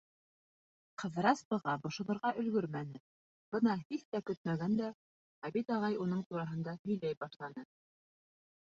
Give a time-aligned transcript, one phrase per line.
[1.03, 3.03] Ҡыҙырас быға бошонорға өлгөрмәне,
[3.57, 4.91] бына һис тә көтмәгәндә,
[5.47, 7.71] Ғәбит ағай уның тураһында һөйләй башланы.